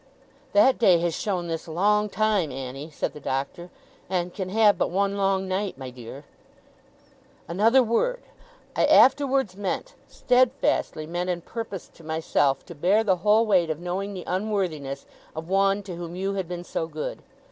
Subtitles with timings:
[0.53, 3.69] 'That day has shone this long time, Annie,' said the Doctor,
[4.09, 6.23] 'and can have but one long night, my dear.'
[7.47, 8.23] 'Another word!
[8.75, 13.79] I afterwards meant steadfastly meant, and purposed to myself to bear the whole weight of
[13.79, 17.21] knowing the unworthiness of one to whom you had been so good.